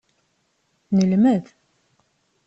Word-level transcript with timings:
Nelmed. 0.97 1.45